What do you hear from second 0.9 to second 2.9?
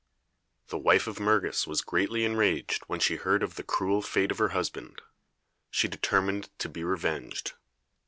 of Mergus was greatly enraged